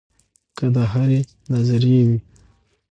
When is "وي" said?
2.07-2.19